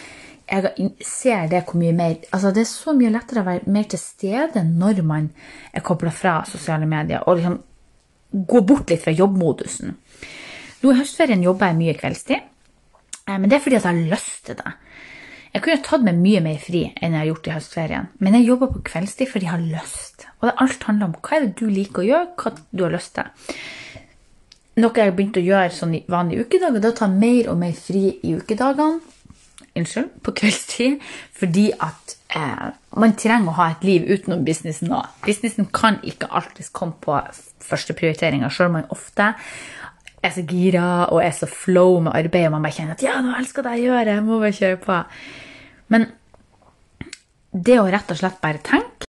jeg 0.52 0.90
ser 1.06 1.48
det 1.48 1.62
hvor 1.64 1.78
mye 1.80 1.94
mer 1.96 2.16
Altså, 2.32 2.50
det 2.52 2.64
er 2.64 2.70
så 2.70 2.94
mye 2.96 3.12
lettere 3.12 3.42
å 3.42 3.46
være 3.46 3.72
mer 3.72 3.86
til 3.88 4.00
stede 4.00 4.64
når 4.66 5.02
man 5.06 5.28
er 5.72 5.84
kobla 5.84 6.12
fra 6.12 6.40
sosiale 6.48 6.88
medier, 6.88 7.24
og 7.26 7.38
liksom 7.38 7.60
gå 8.32 8.62
bort 8.64 8.90
litt 8.90 9.02
fra 9.04 9.12
jobbmodusen. 9.12 9.92
Nå 10.82 10.92
i 10.92 10.98
høstferien 10.98 11.44
jobber 11.44 11.70
jeg 11.70 11.78
mye 11.78 11.98
kveldstid, 11.98 12.40
eh, 13.28 13.36
men 13.36 13.48
det 13.48 13.58
er 13.58 13.64
fordi 13.64 13.78
at 13.78 13.86
jeg 13.86 13.92
har 13.92 14.14
lyst 14.16 14.46
til 14.48 14.58
det. 14.58 14.72
Jeg 15.52 15.64
kunne 15.66 15.84
tatt 15.84 16.04
meg 16.06 16.16
mye 16.16 16.40
mer 16.40 16.60
fri 16.60 16.86
enn 16.96 17.12
jeg 17.12 17.20
har 17.20 17.28
gjort 17.28 17.48
i 17.48 17.54
høstferien, 17.58 18.06
men 18.24 18.38
jeg 18.38 18.48
jobber 18.48 18.72
på 18.72 18.84
kveldstid 18.88 19.28
fordi 19.28 19.48
jeg 19.48 19.52
har 19.52 19.66
lyst. 19.66 20.11
Og 20.42 20.48
det 20.48 20.58
alt 20.64 20.84
handler 20.88 21.08
om 21.08 21.16
hva 21.22 21.36
er 21.38 21.46
det 21.46 21.54
du 21.60 21.70
liker 21.70 22.02
å 22.02 22.08
gjøre, 22.08 22.28
hva 22.42 22.52
du 22.58 22.82
har 22.82 22.94
lyst 22.96 23.14
til. 23.14 23.56
Noe 24.82 24.96
jeg 24.96 25.10
har 25.10 25.14
begynt 25.16 25.38
å 25.38 25.44
gjøre 25.44 25.74
sånn 25.76 25.94
i 25.94 26.04
vanlige 26.10 26.46
ukedager, 26.46 26.80
det 26.80 26.88
er 26.88 26.94
å 26.96 27.00
ta 27.02 27.08
mer 27.12 27.50
og 27.52 27.58
mer 27.60 27.74
fri 27.76 28.08
i 28.24 28.34
ukedagene. 28.34 29.18
Unnskyld, 29.78 30.08
på 30.24 30.34
kveldstid. 30.36 31.04
Fordi 31.38 31.68
at 31.80 32.16
eh, 32.36 32.72
man 32.98 33.14
trenger 33.16 33.52
å 33.52 33.56
ha 33.60 33.68
et 33.72 33.86
liv 33.86 34.08
utenom 34.10 34.42
businessen 34.44 34.90
òg. 34.92 35.14
Businessen 35.24 35.70
kan 35.72 36.00
ikke 36.04 36.28
alltid 36.28 36.72
komme 36.76 36.98
på 37.00 37.20
førsteprioriteringa, 37.62 38.50
sjøl 38.52 38.72
om 38.72 38.76
man 38.80 38.90
ofte 38.92 39.30
er 40.22 40.34
så 40.34 40.44
gira 40.46 40.88
og 41.10 41.22
er 41.22 41.32
så 41.34 41.48
flow 41.50 42.00
med 42.02 42.14
arbeidet, 42.14 42.48
og 42.50 42.56
man 42.56 42.66
bare 42.66 42.76
kjenner 42.76 42.98
at 42.98 43.02
'ja, 43.02 43.20
nå 43.22 43.34
elsker 43.38 43.62
det 43.62 43.72
jeg 43.76 43.86
gjør, 43.88 44.10
jeg 44.12 44.24
må 44.26 44.38
bare 44.38 44.58
kjøre 44.58 44.78
på'. 44.84 45.00
Men 45.88 46.06
det 47.52 47.78
å 47.80 47.90
rett 47.90 48.10
og 48.10 48.18
slett 48.18 48.40
bare 48.40 48.62
tenke 48.64 49.08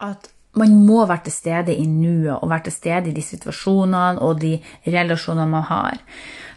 at 0.00 0.30
man 0.60 0.74
må 0.84 1.04
være 1.08 1.24
til 1.26 1.34
stede 1.34 1.74
i 1.74 1.86
nuet 1.88 2.34
og 2.34 2.50
være 2.50 2.66
til 2.68 2.74
stede 2.76 3.10
i 3.10 3.16
de 3.16 3.24
situasjonene 3.24 4.20
og 4.20 4.40
de 4.42 4.58
relasjonene 4.86 5.48
man 5.48 5.64
har. 5.68 6.00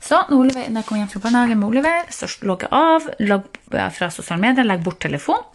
Så 0.04 0.20
når, 0.30 0.52
jeg 0.54 0.84
kommer 0.86 1.02
hjem 1.02 1.12
fra 1.14 1.22
barnehagen 1.24 1.60
med 1.62 1.68
Oliver, 1.68 2.12
så 2.14 2.28
logger 2.46 2.68
jeg 2.68 2.78
av 2.78 3.08
logger 3.26 3.96
fra 3.96 4.10
sosiale 4.14 4.44
medier, 4.44 4.68
legger 4.68 4.86
bort 4.86 5.00
telefonen. 5.02 5.48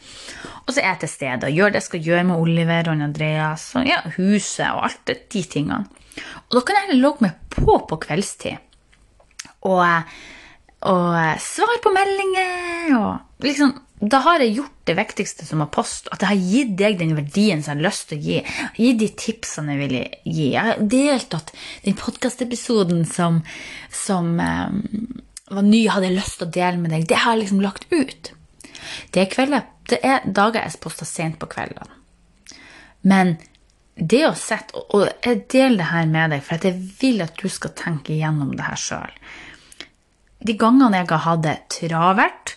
Og 0.66 0.72
så 0.74 0.80
er 0.82 0.88
jeg 0.92 1.02
til 1.02 1.12
stede 1.12 1.48
og 1.48 1.54
gjør 1.58 1.70
det 1.70 1.80
jeg 1.80 1.86
skal 1.86 2.08
gjøre 2.08 2.24
med 2.30 2.40
Oliver 2.40 2.90
og 2.90 3.04
Andreas 3.04 3.68
og 3.78 3.86
ja, 3.86 4.00
huset 4.16 4.66
og 4.70 4.88
alt 4.88 5.12
de 5.12 5.42
tingene. 5.42 5.84
Og 6.48 6.58
da 6.58 6.64
kan 6.66 6.80
jeg 6.80 6.98
logge 6.98 7.26
meg 7.26 7.54
på 7.54 7.78
på 7.90 8.00
kveldstid. 8.02 8.58
Og, 9.68 9.84
og 10.88 11.08
svare 11.44 11.80
på 11.84 11.92
meldinger 11.94 12.96
og 12.98 13.44
liksom 13.44 13.76
da 14.00 14.22
har 14.24 14.40
jeg 14.40 14.54
gjort 14.56 14.76
det 14.88 14.94
viktigste 14.96 15.44
som 15.44 15.60
har 15.60 15.68
post. 15.74 16.08
At 16.08 16.22
jeg 16.24 16.30
har 16.30 16.52
gitt 16.52 16.70
deg 16.78 16.98
den 17.00 17.12
verdien 17.18 17.60
som 17.60 17.74
jeg 17.74 17.82
har 17.82 17.88
lyst 17.90 18.06
til 18.08 18.16
å 18.16 18.24
gi. 18.24 18.38
Gitt 18.80 19.00
de 19.02 19.08
tipsene 19.22 19.74
jeg 19.74 19.80
ville 19.82 20.02
gi. 20.24 20.46
Jeg 20.54 20.64
har 20.70 20.80
deltatt 20.80 21.52
den 21.84 21.98
podkastepisoden 22.00 23.04
som, 23.08 23.42
som 23.92 24.32
um, 24.40 24.80
var 25.52 25.68
ny, 25.68 25.82
hadde 25.92 26.08
jeg 26.08 26.16
lyst 26.16 26.38
til 26.40 26.48
å 26.48 26.54
dele 26.56 26.80
med 26.80 26.94
deg. 26.96 27.04
Det 27.10 27.20
har 27.20 27.36
jeg 27.36 27.42
liksom 27.42 27.60
lagt 27.64 27.86
ut. 27.92 28.32
Det 29.12 29.26
er, 29.26 29.30
kvelder, 29.34 29.68
det 29.92 30.00
er 30.06 30.24
dager 30.24 30.64
jeg 30.64 30.80
poster 30.80 31.08
sent 31.08 31.36
på 31.40 31.50
kveldene. 31.52 31.92
Men 33.04 33.36
det 34.00 34.20
å 34.28 34.36
sette 34.36 34.80
Og 34.96 35.06
jeg 35.24 35.42
deler 35.52 35.76
det 35.80 35.88
her 35.90 36.06
med 36.08 36.32
deg, 36.32 36.42
for 36.44 36.64
jeg 36.64 36.78
vil 37.00 37.20
at 37.24 37.36
du 37.36 37.48
skal 37.52 37.74
tenke 37.76 38.14
igjennom 38.14 38.54
det 38.56 38.64
her 38.64 38.80
sjøl. 38.80 39.12
De 40.40 40.56
gangene 40.56 41.02
jeg 41.02 41.10
har 41.10 41.24
hatt 41.26 41.42
det 41.44 41.56
travelt, 41.74 42.54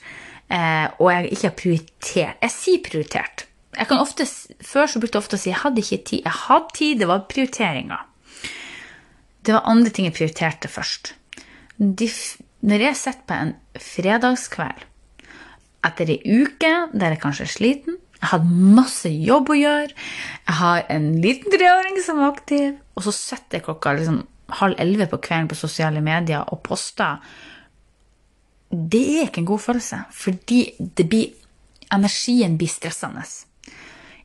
og 0.51 1.07
jeg 1.09 1.31
ikke 1.31 1.47
har 1.47 1.55
prioritert 1.57 2.43
Jeg 2.43 2.53
sier 2.53 2.81
prioritert. 2.85 3.45
Jeg 3.73 3.87
kan 3.89 4.01
ofte, 4.03 4.27
Før 4.61 4.85
så 4.87 4.99
brukte 5.01 5.17
jeg 5.17 5.23
ofte 5.23 5.37
å 5.39 5.41
si 5.41 5.49
jeg 5.49 5.61
hadde 5.63 5.81
ikke 5.81 6.03
tid. 6.09 6.21
Jeg 6.27 6.39
hadde 6.43 6.77
tid, 6.77 6.99
det 6.99 7.09
var 7.09 7.25
prioriteringer. 7.31 8.05
Det 9.43 9.55
var 9.55 9.67
andre 9.67 9.91
ting 9.91 10.07
jeg 10.07 10.15
prioriterte 10.15 10.69
først. 10.71 11.15
De, 11.79 12.07
når 12.63 12.85
jeg 12.87 12.99
sitter 12.99 13.25
på 13.27 13.39
en 13.39 13.55
fredagskveld 13.81 14.85
etter 15.83 16.13
ei 16.13 16.43
uke 16.43 16.71
der 16.93 17.15
jeg 17.15 17.21
kanskje 17.23 17.47
er 17.47 17.51
sliten, 17.51 17.97
jeg 18.23 18.29
hadde 18.31 18.59
masse 18.77 19.09
jobb 19.11 19.49
å 19.51 19.57
gjøre. 19.57 19.89
Jeg 20.47 20.55
har 20.61 20.85
en 20.95 21.09
liten 21.19 21.51
treåring 21.51 21.97
som 22.05 22.21
er 22.21 22.29
aktiv. 22.29 22.69
Og 22.95 23.03
så 23.03 23.11
sitter 23.11 23.59
jeg 23.59 23.65
klokka 23.65 23.97
liksom 23.97 24.21
halv 24.61 24.79
elleve 24.79 25.09
på 25.11 25.19
kvelden 25.25 25.49
på 25.51 25.57
sosiale 25.59 25.99
medier 26.03 26.45
og 26.47 26.61
poster. 26.63 27.19
Det 28.73 29.03
er 29.03 29.27
ikke 29.27 29.43
en 29.43 29.49
god 29.51 29.61
følelse, 29.61 29.99
fordi 30.11 30.63
blir, 30.97 31.33
energien 31.93 32.57
blir 32.57 32.71
stressende. 32.71 33.21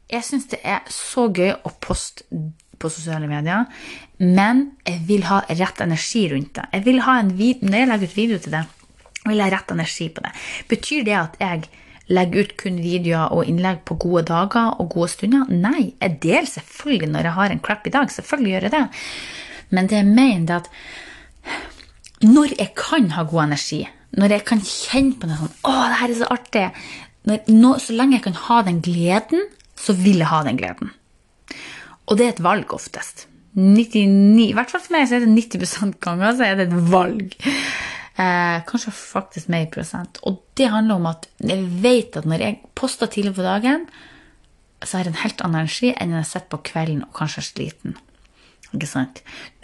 Jeg 0.08 0.24
syns 0.24 0.48
det 0.48 0.62
er 0.64 0.86
så 0.92 1.26
gøy 1.28 1.52
å 1.52 1.72
poste 1.84 2.24
på 2.78 2.88
sosiale 2.92 3.28
medier, 3.28 3.66
men 4.22 4.70
jeg 4.86 5.02
vil 5.08 5.26
ha 5.28 5.42
rett 5.50 5.82
energi 5.84 6.24
rundt 6.32 6.54
det. 6.56 6.64
Jeg 6.72 6.86
vil 6.86 7.02
ha 7.04 7.18
en, 7.20 7.34
når 7.34 7.76
jeg 7.76 7.90
legger 7.90 8.08
ut 8.08 8.16
video 8.16 8.38
til 8.40 8.54
det, 8.54 8.62
vil 9.26 9.36
jeg 9.36 9.44
ha 9.44 9.56
rett 9.56 9.74
energi 9.74 10.08
på 10.14 10.24
det. 10.24 10.32
Betyr 10.70 11.04
det 11.04 11.18
at 11.18 11.36
jeg 11.42 11.68
legger 12.08 12.46
ut 12.46 12.54
kun 12.62 12.78
videoer 12.80 13.34
og 13.36 13.50
innlegg 13.50 13.82
på 13.88 13.98
gode 14.00 14.24
dager 14.30 14.78
og 14.80 14.88
gode 14.94 15.10
stunder. 15.12 15.50
Nei, 15.52 15.90
jeg 16.00 16.16
deler 16.22 16.48
selvfølgelig 16.48 17.10
når 17.12 17.28
jeg 17.28 17.36
har 17.40 17.52
en 17.52 17.62
crappy 17.66 17.92
dag. 17.92 18.14
Selvfølgelig 18.14 18.54
gjør 18.54 18.68
jeg 18.68 18.74
det. 18.78 18.84
Men 19.76 19.90
det 19.90 20.00
jeg 20.00 20.08
mener, 20.08 20.48
er 20.48 20.62
at 20.62 22.24
når 22.24 22.56
jeg 22.56 22.72
kan 22.78 23.10
ha 23.18 23.26
god 23.28 23.44
energi, 23.50 23.82
når 24.16 24.34
jeg 24.36 24.44
kan 24.48 24.62
kjenne 24.64 25.18
på 25.20 25.28
det 25.28 25.36
sånn 25.36 25.52
Å, 25.68 25.72
det 25.74 25.98
her 26.00 26.12
er 26.12 26.16
så 26.16 26.28
artig. 26.32 26.64
Når, 27.28 27.50
nå, 27.52 27.74
så 27.82 27.96
lenge 27.96 28.16
jeg 28.16 28.24
kan 28.24 28.38
ha 28.46 28.60
den 28.64 28.80
gleden, 28.84 29.44
så 29.78 29.94
vil 29.98 30.22
jeg 30.22 30.30
ha 30.30 30.40
den 30.46 30.60
gleden. 30.60 30.94
Og 32.08 32.16
det 32.16 32.24
er 32.24 32.32
et 32.32 32.44
valg 32.44 32.72
oftest. 32.72 33.26
99, 33.58 34.48
I 34.48 34.54
hvert 34.56 34.70
fall 34.70 34.82
for 34.84 34.94
meg 34.94 35.08
så 35.10 35.18
er 35.18 35.26
det 35.26 35.34
90% 35.34 35.98
ganger 36.04 36.36
så 36.38 36.46
er 36.46 36.58
det 36.58 36.68
et 36.68 36.90
valg. 36.92 37.36
Eh, 38.18 38.58
kanskje 38.66 38.90
faktisk 38.94 39.50
mer 39.52 39.68
prosent. 39.70 40.20
Og 40.26 40.40
det 40.58 40.70
handler 40.72 40.98
om 40.98 41.08
at 41.10 41.28
jeg 41.38 41.68
vet 41.84 42.16
at 42.18 42.26
når 42.26 42.42
jeg 42.42 42.60
poster 42.78 43.06
tidlig 43.06 43.36
på 43.36 43.46
dagen, 43.46 43.84
så 44.82 44.98
har 44.98 45.06
jeg 45.06 45.14
en 45.14 45.22
helt 45.22 45.42
annen 45.44 45.60
energi 45.62 45.92
enn 45.92 46.12
når 46.12 46.24
jeg 46.24 46.30
sitter 46.32 46.50
på 46.54 46.62
kvelden 46.70 47.04
og 47.06 47.12
kanskje 47.18 47.42
er 47.42 47.46
sliten. 47.46 47.98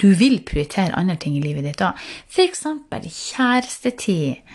Du 0.00 0.08
vil 0.16 0.38
prioritere 0.46 0.94
andre 0.96 1.16
ting 1.20 1.36
i 1.36 1.42
livet 1.44 1.66
ditt 1.66 1.80
da. 1.82 1.92
F.eks. 2.30 2.64
kjærestetid. 3.04 4.54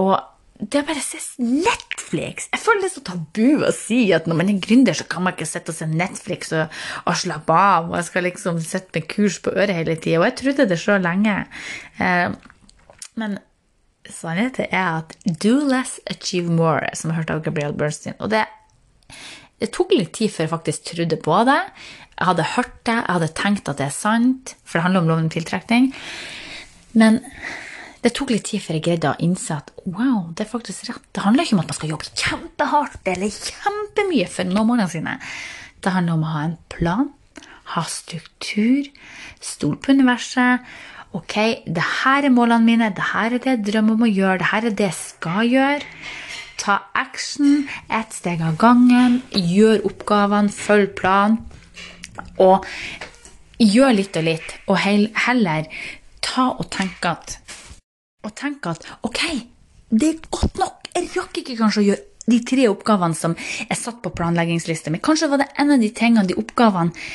Og 0.00 0.16
det 0.56 0.80
å 0.80 0.86
bare 0.88 1.02
se 1.04 1.20
Netflix. 1.42 2.46
Jeg 2.52 2.62
føler 2.62 2.82
det 2.82 2.88
er 2.88 2.94
så 2.94 3.02
tabu 3.04 3.64
å 3.66 3.72
si 3.76 3.98
at 4.16 4.28
når 4.28 4.38
man 4.38 4.50
er 4.52 4.60
gründer, 4.64 4.96
så 4.96 5.04
kan 5.08 5.26
man 5.26 5.36
ikke 5.36 5.48
sitte 5.48 5.72
og 5.72 5.78
se 5.78 5.88
Netflix 5.90 6.52
og, 6.56 6.72
og 7.04 7.18
slappe 7.20 7.56
av. 7.56 7.90
Og 7.90 7.98
jeg 7.98 8.08
skal 8.08 8.26
liksom 8.28 8.60
sitte 8.64 8.96
med 8.96 9.08
kurs 9.12 9.38
på 9.44 9.52
øret 9.52 9.76
hele 9.76 9.98
tida. 10.00 10.22
Og 10.22 10.28
jeg 10.30 10.38
trodde 10.40 10.68
det 10.70 10.80
så 10.80 10.96
lenge. 11.02 11.36
Eh, 12.00 12.30
men 13.20 13.38
sannheten 14.08 14.70
er 14.70 15.02
at 15.02 15.16
do 15.44 15.58
less, 15.66 15.98
achieve 16.08 16.52
more, 16.52 16.88
som 16.94 17.12
jeg 17.12 17.20
hørte 17.20 17.36
av 17.36 17.44
Gabrielle 17.44 17.76
Bernstein. 17.76 18.16
Og 18.18 18.32
det, 18.32 18.46
det 19.62 19.70
tok 19.72 19.94
litt 19.96 20.12
tid 20.16 20.32
før 20.32 20.46
jeg 20.46 20.52
faktisk 20.52 20.88
trodde 20.90 21.18
på 21.24 21.36
det. 21.48 21.60
Jeg 22.16 22.28
hadde 22.30 22.48
hørt 22.56 22.74
det, 22.88 22.96
jeg 22.96 23.14
hadde 23.16 23.34
tenkt 23.36 23.70
at 23.70 23.78
det 23.80 23.86
er 23.88 23.94
sant, 23.94 24.56
for 24.64 24.78
det 24.78 24.86
handler 24.86 25.04
om 25.04 25.10
loven 25.10 25.28
om 25.28 25.32
tiltrekning. 25.32 25.90
Men 26.96 27.20
det 28.04 28.12
tok 28.16 28.30
litt 28.32 28.46
tid 28.48 28.62
før 28.62 28.78
jeg 28.78 28.84
greide 28.86 29.12
å 29.12 29.20
innse 29.24 29.56
at 29.56 29.72
wow, 29.84 30.28
det 30.36 30.44
er 30.44 30.50
faktisk 30.50 30.88
rett. 30.90 31.04
Det 31.16 31.24
handler 31.24 31.46
ikke 31.46 31.56
om 31.56 31.62
at 31.64 31.72
man 31.72 31.78
skal 31.78 31.92
jobbe 31.92 32.10
kjempehardt 32.22 33.10
eller 33.12 33.38
kjempemye 33.50 34.28
for 34.32 34.44
å 34.46 34.56
nå 34.56 34.64
målene 34.68 34.92
sine. 34.92 35.16
Det 35.84 35.94
handler 35.94 36.18
om 36.18 36.26
å 36.26 36.34
ha 36.34 36.44
en 36.46 36.58
plan, 36.72 37.08
ha 37.72 37.82
struktur, 37.90 38.86
stole 39.42 39.80
på 39.82 39.96
universet. 39.96 40.64
Ok, 41.16 41.36
det 41.64 41.88
her 42.04 42.28
er 42.28 42.34
målene 42.34 42.68
mine, 42.68 42.92
det 42.94 43.10
her 43.14 43.32
er 43.32 43.42
det 43.42 43.52
jeg 43.54 43.64
drømmer 43.72 43.96
om 43.96 44.06
å 44.06 44.12
gjøre, 44.12 44.38
det 44.42 44.52
her 44.52 44.68
er 44.68 44.78
det 44.78 44.88
jeg 44.90 44.98
skal 45.00 45.42
gjøre. 45.48 45.96
Ta 46.56 46.78
action, 46.94 47.66
ett 47.92 48.12
steg 48.16 48.42
av 48.42 48.56
gangen, 48.60 49.20
gjør 49.30 49.84
oppgavene, 49.90 50.52
følg 50.52 50.94
planen. 50.98 51.42
Og 52.40 52.64
gjør 53.60 53.96
litt 53.96 54.16
og 54.16 54.24
litt, 54.26 54.56
og 54.68 54.80
heller 54.80 55.68
ta 56.24 56.50
og 56.56 56.68
tenke 56.72 57.12
at 57.12 57.38
og 58.26 58.32
tenke 58.34 58.72
at 58.72 58.86
ok, 59.06 59.20
det 59.94 60.08
er 60.08 60.30
godt 60.34 60.58
nok. 60.58 60.88
Jeg 60.96 61.10
rakk 61.14 61.38
ikke 61.42 61.58
kanskje 61.60 61.82
å 61.82 61.86
gjøre 61.90 62.04
de 62.26 62.38
tre 62.42 62.64
oppgavene 62.72 63.14
som 63.14 63.36
er 63.38 63.78
satt 63.78 64.00
på 64.02 64.10
planleggingslista 64.16 64.90
mi. 64.90 64.98
Kanskje 64.98 65.28
var 65.30 65.44
det 65.44 65.50
en 65.62 65.70
av 65.76 65.82
de 65.82 65.92
tingene, 65.94 66.26
de 66.26 66.38
oppgavene, 66.40 67.06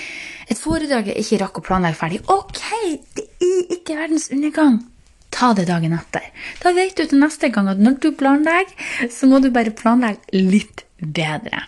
et 0.48 0.60
foredrag 0.60 1.12
jeg 1.12 1.24
ikke 1.24 1.42
rakk 1.44 1.60
å 1.60 1.66
planlegge 1.66 2.00
ferdig. 2.00 2.22
Ok, 2.32 2.64
det 3.18 3.28
er 3.44 3.76
ikke 3.76 4.00
verdens 4.00 4.30
undergang. 4.32 4.80
Ta 5.42 5.56
det 5.58 5.66
dagen 5.66 5.96
etter. 5.98 6.28
Da 6.62 6.70
vet 6.76 6.94
du 7.00 7.08
til 7.10 7.18
neste 7.18 7.50
gang 7.50 7.72
at 7.72 7.80
når 7.82 7.96
du 8.04 8.12
planlegger, 8.14 8.76
så 9.10 9.26
må 9.26 9.40
du 9.42 9.50
bare 9.54 9.74
planlegge 9.74 10.38
litt 10.38 10.84
bedre. 11.02 11.64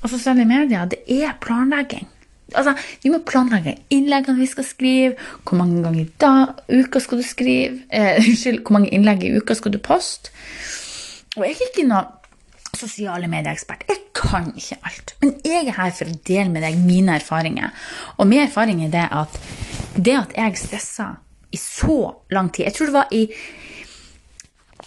Og 0.00 0.08
sosiale 0.08 0.46
medier, 0.48 0.86
det 0.88 1.02
er 1.12 1.34
planlegging. 1.44 2.08
Altså, 2.56 2.72
vi 3.02 3.12
må 3.12 3.20
planlegge 3.28 3.74
innleggene 3.92 4.40
vi 4.40 4.48
skal 4.48 4.64
skrive, 4.64 5.26
hvor 5.44 5.60
mange 5.60 5.82
ganger 5.84 6.00
i 6.06 6.10
dag, 6.24 6.62
uka 6.72 7.02
skal 7.04 7.20
du 7.20 7.26
skrive 7.28 7.82
eh, 7.92 8.16
Unnskyld, 8.22 8.62
hvor 8.64 8.78
mange 8.78 8.92
innlegg 8.96 9.26
i 9.28 9.34
uka 9.36 9.56
skal 9.60 9.74
du 9.76 9.80
poste. 9.84 10.32
Og 11.36 11.44
jeg 11.44 11.52
er 11.52 11.68
ikke 11.68 11.84
noen 11.88 12.08
sosiale 12.76 13.28
medieekspert. 13.28 13.84
Jeg 13.92 14.00
kan 14.16 14.48
ikke 14.56 14.78
alt. 14.88 15.12
Men 15.20 15.34
jeg 15.44 15.66
er 15.66 15.76
her 15.76 15.92
for 15.96 16.08
å 16.08 16.16
dele 16.28 16.48
med 16.52 16.64
deg 16.64 16.80
mine 16.80 17.18
erfaringer. 17.20 17.76
Og 18.16 18.24
min 18.28 18.46
erfaring 18.46 18.80
er 18.86 18.96
det 18.96 19.04
at 19.12 19.36
det 20.00 20.16
at 20.16 20.32
jeg 20.38 20.56
stressa 20.60 21.10
i 21.52 21.60
så 21.60 22.14
lang 22.32 22.50
tid 22.52 22.66
Jeg 22.66 22.74
tror 22.74 22.90
det 22.90 22.96
var 22.96 23.12
i, 23.12 23.22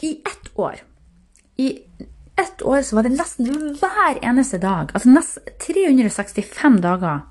i 0.02 0.12
ett 0.26 0.50
år. 0.56 0.82
I 1.58 1.70
ett 2.36 2.62
år 2.62 2.82
så 2.82 2.96
var 2.98 3.06
det 3.06 3.16
nesten 3.16 3.48
hver 3.80 4.20
eneste 4.22 4.58
dag, 4.60 4.92
altså 4.94 5.10
nest, 5.10 5.40
365 5.68 6.82
dager 6.84 7.24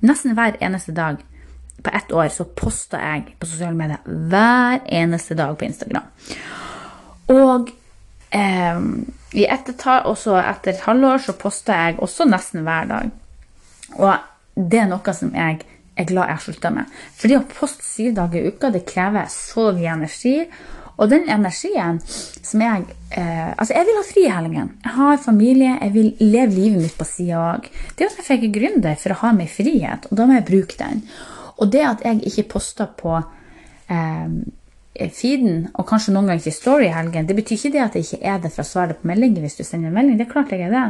Nesten 0.00 0.32
hver 0.32 0.56
eneste 0.64 0.94
dag 0.96 1.18
på 1.82 1.90
ett 1.96 2.12
år 2.12 2.28
så 2.32 2.44
posta 2.44 3.00
jeg 3.00 3.34
på 3.40 3.48
sosiale 3.48 3.76
medier 3.76 4.00
hver 4.04 4.80
eneste 4.86 5.36
dag 5.36 5.58
på 5.58 5.64
Instagram. 5.64 6.06
Og 7.32 7.70
eh, 8.36 8.80
i 9.32 9.44
ettertall, 9.44 10.06
også 10.08 10.36
etter 10.40 10.74
et 10.74 10.84
halvår 10.84 11.24
så 11.24 11.36
posta 11.40 11.76
jeg 11.84 11.98
også 12.04 12.26
nesten 12.28 12.64
hver 12.64 12.88
dag. 12.90 13.12
Og 13.96 14.12
det 14.70 14.82
er 14.82 14.90
noe 14.90 15.14
som 15.16 15.32
jeg 15.36 15.60
er 16.00 16.10
glad 16.10 16.32
jeg 16.32 16.44
slutta 16.46 16.72
med. 16.74 17.00
Fordi 17.20 17.38
å 17.38 17.46
poste 17.48 17.86
syv 17.86 18.14
dager 18.18 18.40
i 18.40 18.52
uka 18.52 18.70
det 18.74 18.86
krever 18.88 19.30
så 19.32 19.70
mye 19.76 19.96
energi. 19.96 20.36
Og 21.00 21.08
den 21.08 21.26
energien 21.32 21.98
som 22.04 22.60
jeg 22.60 22.84
eh, 23.16 23.50
Altså, 23.56 23.72
jeg 23.72 23.88
vil 23.88 23.98
ha 23.98 24.04
fri 24.04 24.24
i 24.26 24.32
helgen. 24.34 24.70
Jeg 24.84 24.94
har 24.98 25.20
familie, 25.24 25.74
jeg 25.80 25.94
vil 25.96 26.10
leve 26.20 26.56
livet 26.56 26.84
mitt 26.84 26.96
på 26.98 27.08
sida 27.08 27.40
òg. 27.40 27.68
Det 27.96 28.04
er 28.04 28.08
derfor 28.10 28.34
jeg 28.34 28.44
er 28.46 28.56
gründer, 28.56 28.96
for 29.00 29.14
å 29.14 29.20
ha 29.24 29.34
meg 29.36 29.52
frihet, 29.52 30.08
og 30.10 30.20
da 30.20 30.28
må 30.28 30.36
jeg 30.36 30.48
bruke 30.50 30.80
den. 30.80 31.04
Og 31.60 31.72
det 31.72 31.84
at 31.88 32.04
jeg 32.04 32.22
ikke 32.28 32.48
poster 32.54 32.88
på 33.00 33.16
eh, 33.16 34.38
feeden, 35.08 35.68
og 35.72 35.86
kanskje 35.88 36.14
noen 36.14 36.28
ganger 36.28 36.42
ikke 36.42 36.56
Story 36.56 36.88
i 36.88 36.94
helgen, 36.94 37.28
det 37.28 37.36
betyr 37.38 37.56
ikke 37.56 37.74
det 37.76 37.84
at 37.84 37.96
jeg 37.96 38.06
ikke 38.06 38.32
er 38.32 38.40
det 38.44 38.52
for 38.54 38.64
å 38.64 38.70
svare 38.70 38.96
på 38.96 39.08
meldinger 39.08 39.44
hvis 39.44 39.60
du 39.60 39.64
sender 39.64 39.90
en 39.90 39.96
melding. 39.96 40.18
Det 40.20 40.26
er 40.26 40.32
klart 40.32 40.52
jeg 40.54 40.66
er 40.66 40.74
det. 40.74 40.86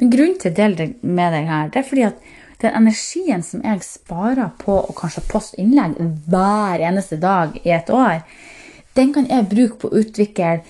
Men 0.00 0.12
grunnen 0.12 0.40
til 0.42 0.52
å 0.52 0.58
dele 0.60 0.80
det 0.80 0.88
med 1.00 1.36
deg 1.36 1.52
her, 1.52 1.70
det 1.72 1.80
er 1.80 1.88
fordi 1.88 2.06
at 2.10 2.26
den 2.62 2.74
energien 2.78 3.42
som 3.44 3.62
jeg 3.64 3.84
sparer 3.84 4.52
på 4.60 4.78
å 4.80 4.96
kanskje 4.96 5.24
poste 5.30 5.60
innlegg 5.60 5.98
hver 6.30 6.82
eneste 6.88 7.18
dag 7.20 7.56
i 7.62 7.72
et 7.76 7.90
år, 7.92 8.22
den 8.96 9.12
kan 9.12 9.28
jeg 9.28 9.48
bruke 9.50 9.80
på 9.82 9.90
å 9.90 10.02
utvikle 10.02 10.60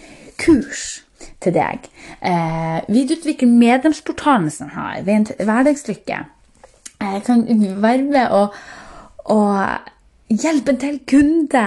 kurs 0.41 1.03
til 1.43 1.55
deg. 1.55 1.87
Eh, 2.21 2.79
videreutvikle 2.89 3.49
medlemsportalen 3.49 4.51
som 4.51 4.73
har, 4.75 5.03
ved 5.07 5.15
en 5.15 5.47
hverdagslykke. 5.49 6.23
Jeg 6.97 7.23
kan 7.27 7.45
med 8.11 8.33
å, 8.33 8.47
å 9.31 9.41
hjelpe 10.33 10.73
en 10.73 10.81
til 10.81 10.99
kunde. 11.09 11.67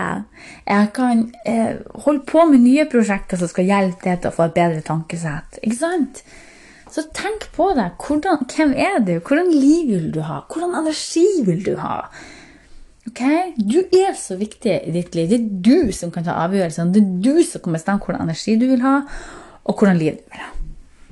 Jeg 0.68 0.92
kan 0.96 1.26
eh, 1.46 1.80
holde 2.06 2.26
på 2.28 2.46
med 2.50 2.66
nye 2.66 2.86
prosjekter 2.92 3.40
som 3.40 3.52
skal 3.52 3.70
hjelpe 3.70 4.10
deg 4.10 4.22
til 4.22 4.32
å 4.32 4.36
få 4.36 4.50
et 4.50 4.58
bedre 4.58 4.84
tankesett. 4.86 5.62
Ikke 5.64 5.80
sant? 5.80 6.24
Så 6.90 7.06
tenk 7.14 7.48
på 7.54 7.70
deg. 7.78 7.96
Hvordan, 8.02 8.46
hvem 8.50 8.74
er 8.74 9.00
du? 9.06 9.16
Hvordan 9.20 9.52
liv 9.54 9.90
vil 9.94 10.12
du 10.14 10.22
ha? 10.26 10.42
Hvordan 10.50 10.78
energi 10.82 11.28
vil 11.46 11.62
du 11.66 11.76
ha? 11.82 12.02
Ok? 13.10 13.24
Du 13.58 13.80
er 13.84 14.16
så 14.18 14.38
viktig 14.40 14.76
i 14.88 14.94
ditt 14.94 15.16
liv. 15.18 15.30
Det 15.30 15.40
er 15.40 15.50
du 15.70 15.94
som 15.96 16.14
kan 16.14 16.26
ta 16.26 16.38
avgjørelsene. 16.46 16.94
Det 16.94 17.04
er 17.04 17.18
du 17.26 17.44
som 17.46 17.64
kan 17.66 17.78
bestemme 17.78 18.06
hvordan 18.06 18.26
energi 18.26 18.58
du 18.60 18.68
vil 18.72 18.86
ha, 18.86 19.00
og 19.66 19.76
hvordan 19.76 20.02
liv 20.02 20.18
du 20.18 20.34
vil 20.34 20.46
ha. 20.46 20.54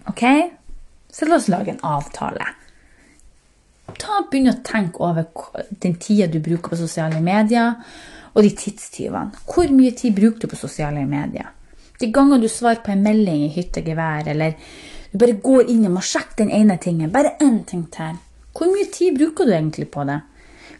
Ok? 0.09 0.23
Så 1.13 1.27
la 1.27 1.37
oss 1.37 1.49
lage 1.51 1.73
en 1.73 1.83
avtale. 1.85 2.53
Ta 3.97 4.21
Begynn 4.27 4.51
å 4.51 4.59
tenke 4.65 5.01
over 5.01 5.29
den 5.81 5.95
tida 6.01 6.27
du 6.29 6.41
bruker 6.43 6.73
på 6.73 6.79
sosiale 6.79 7.21
medier, 7.23 7.77
og 8.33 8.43
de 8.45 8.51
tidstyvene. 8.53 9.45
Hvor 9.49 9.71
mye 9.73 9.93
tid 9.97 10.13
bruker 10.17 10.43
du 10.43 10.51
på 10.51 10.59
sosiale 10.59 11.05
medier? 11.09 11.49
De 11.97 12.11
ganger 12.13 12.43
du 12.43 12.45
svarer 12.51 12.83
på 12.85 12.93
en 12.93 13.01
melding 13.01 13.47
i 13.47 13.53
hyttegevær, 13.55 14.27
eller 14.29 14.53
du 15.11 15.19
bare 15.21 15.37
går 15.43 15.69
innom 15.71 15.99
og 15.99 16.05
sjekker 16.05 16.43
den 16.43 16.53
ene 16.53 16.77
tingen, 16.81 17.11
bare 17.13 17.35
én 17.43 17.61
ting 17.67 17.85
til. 17.93 18.17
Hvor 18.57 18.71
mye 18.71 18.89
tid 18.91 19.17
bruker 19.17 19.45
du 19.45 19.53
egentlig 19.53 19.87
på 19.93 20.03
det? 20.09 20.19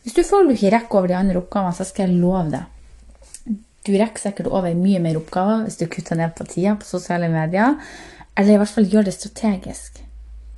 Hvis 0.04 0.16
du 0.16 0.24
føler 0.24 0.50
du 0.50 0.56
ikke 0.56 0.74
rekker 0.74 1.00
over 1.00 1.12
de 1.12 1.16
andre 1.20 1.40
oppgavene, 1.42 1.76
så 1.78 1.86
skal 1.88 2.08
jeg 2.08 2.20
love 2.22 2.50
deg. 2.54 3.58
Du 3.88 3.94
rekker 3.96 4.20
sikkert 4.20 4.50
over 4.52 4.74
mye 4.76 5.00
mer 5.00 5.20
oppgaver 5.20 5.64
hvis 5.64 5.80
du 5.80 5.86
kutter 5.92 6.20
ned 6.20 6.34
på 6.36 6.48
tida 6.50 6.76
på 6.80 6.88
sosiale 6.88 7.30
medier. 7.32 7.78
Eller 8.38 8.56
i 8.56 8.60
hvert 8.62 8.74
fall 8.74 8.90
gjør 8.92 9.08
det 9.08 9.16
strategisk. 9.16 10.02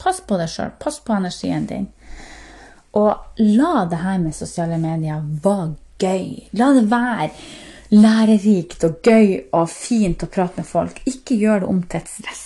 Pass 0.02 0.22
på 0.26 0.38
deg 0.40 0.50
sjøl. 0.50 0.72
Pass 0.82 1.00
på 1.04 1.14
energien 1.14 1.68
din. 1.70 1.90
Og 2.98 3.42
la 3.44 3.86
det 3.90 4.00
her 4.02 4.18
med 4.22 4.38
sosiale 4.38 4.80
medier 4.82 5.22
være 5.44 5.76
gøy. 6.02 6.50
La 6.58 6.72
det 6.74 6.88
være 6.90 7.30
lærerikt 7.90 8.86
og 8.88 9.06
gøy 9.06 9.36
og 9.50 9.70
fint 9.74 10.24
å 10.26 10.32
prate 10.32 10.62
med 10.62 10.70
folk. 10.70 11.02
Ikke 11.10 11.38
gjør 11.38 11.64
det 11.66 11.70
om 11.74 11.84
til 11.86 12.02
et 12.02 12.12
stress. 12.12 12.46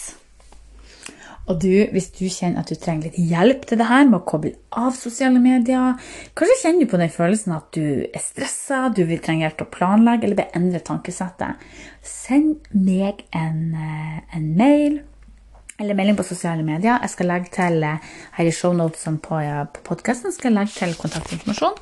Og 1.51 1.59
du, 1.59 1.71
hvis 1.91 2.07
du 2.15 2.23
kjenner 2.31 2.63
at 2.63 2.69
du 2.71 2.79
trenger 2.79 3.09
litt 3.09 3.17
hjelp 3.19 3.65
til 3.67 3.79
det 3.81 3.89
her 3.89 4.05
med 4.07 4.21
å 4.21 4.27
koble 4.27 4.53
av 4.79 4.93
sosiale 4.95 5.41
medier, 5.43 5.97
kanskje 6.39 6.59
kjenner 6.61 6.85
du 6.85 6.91
på 6.93 6.99
den 7.01 7.11
følelsen 7.11 7.55
at 7.57 7.65
du 7.75 7.87
er 8.05 8.23
stressa, 8.23 8.85
du 8.95 9.01
vil 9.09 9.19
trenge 9.23 9.43
hjelp 9.43 9.57
til 9.59 9.67
å 9.67 9.73
planlegge 9.73 10.29
eller 10.29 10.39
beendre 10.39 10.79
tankesettet, 10.87 11.65
send 11.99 12.69
meg 12.71 13.25
en, 13.35 13.73
eh, 13.75 14.21
en 14.37 14.47
mail 14.55 15.01
eller 15.81 15.97
melding 15.99 16.15
på 16.15 16.27
sosiale 16.29 16.63
medier. 16.63 17.01
Jeg 17.01 17.11
skal 17.11 17.31
legge 17.33 17.51
til 17.57 17.83
eh, 17.83 18.13
her 18.37 18.47
i 18.47 18.55
shownotesene 18.55 19.19
på, 19.19 19.41
på 19.75 19.85
podkasten 19.89 20.31
skal 20.31 20.51
jeg 20.51 20.57
legge 20.61 20.77
til 20.77 20.95
kontaktinformasjon. 21.01 21.75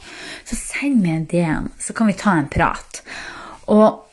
Så 0.48 0.58
send 0.58 1.04
meg 1.04 1.20
en 1.20 1.30
DM, 1.36 1.70
så 1.78 1.94
kan 1.94 2.10
vi 2.10 2.18
ta 2.18 2.34
en 2.40 2.50
prat. 2.50 3.04
Og 3.70 4.08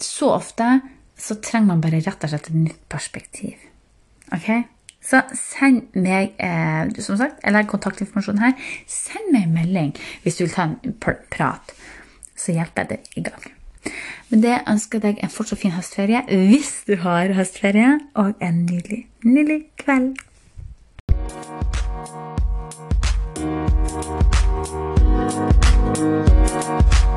så 0.00 0.32
ofte 0.32 0.78
så 1.18 1.36
trenger 1.42 1.74
man 1.74 1.84
bare 1.84 2.00
rett 2.00 2.24
og 2.24 2.32
slett 2.32 2.48
et 2.48 2.56
nytt 2.56 2.82
perspektiv. 2.88 3.68
Ok? 4.32 4.48
Så 5.04 5.22
send 5.38 5.94
meg 5.94 6.34
eh, 6.42 6.90
som 7.02 7.16
sagt, 7.20 7.38
jeg 7.44 7.54
legger 7.54 7.70
kontaktinformasjon 7.70 8.42
her. 8.42 8.56
Send 8.90 9.30
meg 9.32 9.46
en 9.46 9.54
melding 9.54 9.94
hvis 10.24 10.40
du 10.40 10.44
vil 10.44 10.54
ta 10.54 10.66
en 10.68 10.96
prat, 11.32 11.74
så 12.36 12.56
hjelper 12.56 12.84
jeg 12.84 12.90
deg 12.92 13.20
i 13.20 13.26
gang. 13.28 13.48
Med 14.28 14.42
det 14.44 14.56
ønsker 14.68 14.98
jeg 14.98 15.06
deg 15.06 15.22
en 15.24 15.32
fortsatt 15.32 15.62
fin 15.62 15.76
høstferie 15.76 16.24
hvis 16.28 16.72
du 16.88 16.96
har 17.04 17.32
høstferie, 17.38 17.98
og 18.18 18.34
en 18.44 18.64
nydelig, 18.66 19.06
nydelig 19.24 19.62
kveld. 19.80 20.18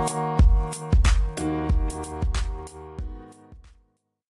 Thank 0.01 0.30